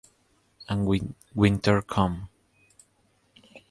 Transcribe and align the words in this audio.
And 0.67 0.87
Winter 1.35 1.83
Came... 1.83 2.27